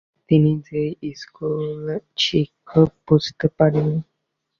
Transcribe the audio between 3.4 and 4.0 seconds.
পারিনি।